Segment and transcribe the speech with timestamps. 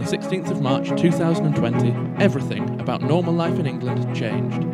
[0.00, 4.64] 16th of March 2020, everything about normal life in England changed.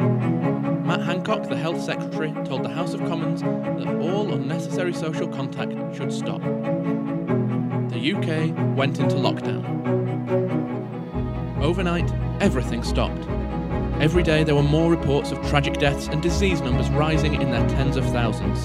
[0.85, 5.72] Matt Hancock, the Health Secretary, told the House of Commons that all unnecessary social contact
[5.96, 6.40] should stop.
[7.90, 9.65] The UK went into lockdown.
[11.62, 13.26] Overnight, everything stopped.
[14.00, 17.69] Every day there were more reports of tragic deaths and disease numbers rising in their
[17.69, 18.64] tens of thousands.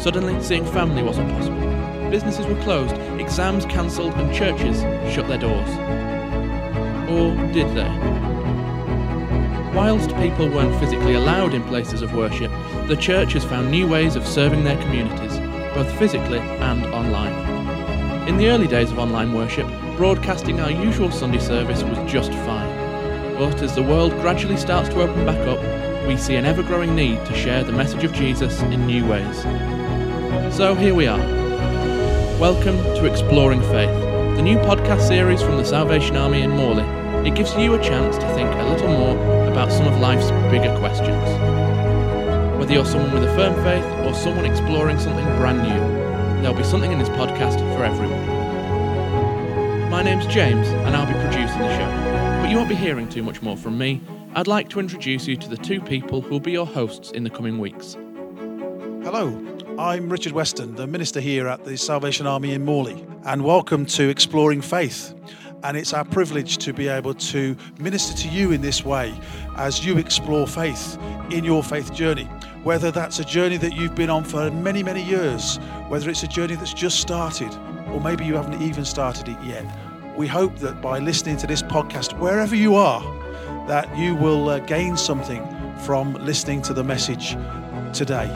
[0.00, 1.73] Suddenly, seeing family wasn't possible.
[2.14, 4.82] Businesses were closed, exams cancelled, and churches
[5.12, 5.68] shut their doors.
[7.10, 7.88] Or did they?
[9.74, 12.52] Whilst people weren't physically allowed in places of worship,
[12.86, 15.36] the church has found new ways of serving their communities,
[15.74, 18.28] both physically and online.
[18.28, 23.34] In the early days of online worship, broadcasting our usual Sunday service was just fine.
[23.38, 26.94] But as the world gradually starts to open back up, we see an ever growing
[26.94, 29.42] need to share the message of Jesus in new ways.
[30.56, 31.43] So here we are.
[32.40, 33.94] Welcome to Exploring Faith,
[34.36, 36.82] the new podcast series from the Salvation Army in Morley.
[37.26, 40.76] It gives you a chance to think a little more about some of life's bigger
[40.80, 41.28] questions.
[42.58, 46.64] Whether you're someone with a firm faith or someone exploring something brand new, there'll be
[46.64, 48.28] something in this podcast for everyone.
[49.88, 52.42] My name's James, and I'll be producing the show.
[52.42, 54.00] But you won't be hearing too much more from me.
[54.34, 57.22] I'd like to introduce you to the two people who will be your hosts in
[57.22, 57.96] the coming weeks.
[59.04, 59.30] Hello,
[59.78, 64.08] I'm Richard Weston, the minister here at the Salvation Army in Morley, and welcome to
[64.08, 65.12] Exploring Faith.
[65.64, 69.18] And it's our privilege to be able to minister to you in this way
[69.56, 70.96] as you explore faith
[71.30, 72.26] in your faith journey.
[72.62, 75.56] Whether that's a journey that you've been on for many, many years,
[75.88, 77.52] whether it's a journey that's just started,
[77.90, 79.66] or maybe you haven't even started it yet.
[80.16, 83.02] We hope that by listening to this podcast, wherever you are,
[83.66, 85.44] that you will uh, gain something
[85.78, 87.36] from listening to the message
[87.92, 88.30] today.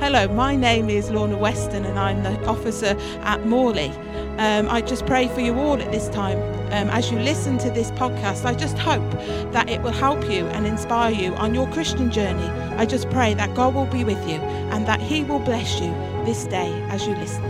[0.00, 3.90] Hello, my name is Lorna Weston and I'm the officer at Morley.
[4.38, 6.38] Um, I just pray for you all at this time.
[6.72, 9.10] Um, as you listen to this podcast, I just hope
[9.52, 12.46] that it will help you and inspire you on your Christian journey.
[12.76, 15.90] I just pray that God will be with you and that He will bless you
[16.24, 17.42] this day as you listen.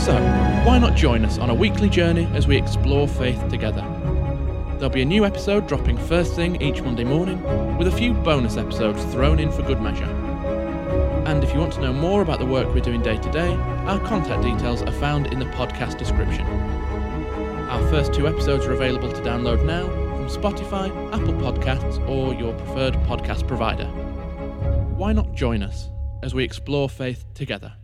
[0.00, 0.14] So,
[0.66, 3.82] why not join us on a weekly journey as we explore faith together?
[4.72, 7.40] There'll be a new episode dropping first thing each Monday morning,
[7.78, 10.27] with a few bonus episodes thrown in for good measure.
[11.28, 13.52] And if you want to know more about the work we're doing day to day,
[13.84, 16.46] our contact details are found in the podcast description.
[17.68, 22.54] Our first two episodes are available to download now from Spotify, Apple Podcasts, or your
[22.54, 23.88] preferred podcast provider.
[24.96, 25.90] Why not join us
[26.22, 27.74] as we explore faith together?